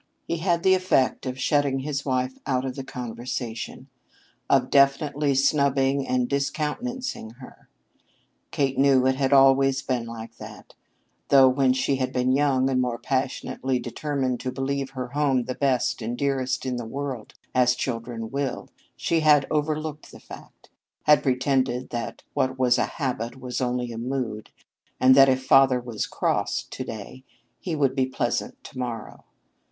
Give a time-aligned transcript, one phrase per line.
[0.27, 3.87] He had the effect of shutting his wife out of the conversation;
[4.49, 7.69] of definitely snubbing and discountenancing her.
[8.49, 10.73] Kate knew it had always been like that,
[11.27, 15.53] though when she had been young and more passionately determined to believe her home the
[15.53, 20.71] best and dearest in the world, as children will, she had overlooked the fact
[21.03, 24.49] had pretended that what was a habit was only a mood,
[24.99, 27.23] and that if "father was cross" to day,
[27.59, 29.25] he would be pleasant to morrow.